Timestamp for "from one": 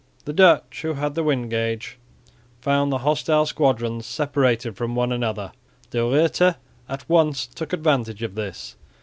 4.75-5.11